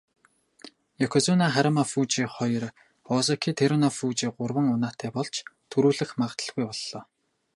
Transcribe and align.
Ёкозүна 1.05 1.45
Харүмафүжи 1.55 2.25
хоёр, 2.35 2.63
озеки 3.15 3.51
Тэрүнофүжи 3.59 4.27
гурван 4.37 4.67
унаатай 4.75 5.09
болж 5.17 5.35
түрүүлэх 5.71 6.11
магадлалгүй 6.19 6.65
боллоо. 6.67 7.01